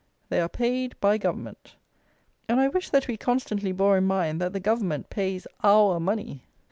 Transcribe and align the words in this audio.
They 0.29 0.41
are 0.41 0.49
paid 0.49 0.99
"by 0.99 1.19
Government;" 1.19 1.75
and 2.49 2.59
I 2.59 2.69
wish 2.69 2.89
that 2.89 3.07
we 3.07 3.17
constantly 3.17 3.71
bore 3.71 3.99
in 3.99 4.05
mind 4.05 4.41
that 4.41 4.51
the 4.51 4.59
"Government" 4.59 5.11
pays 5.11 5.45
our 5.63 5.99
money. 5.99 6.43